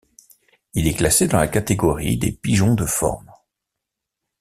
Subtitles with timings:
[0.73, 3.31] Il est classé dans la catégorie des pigeons de forme.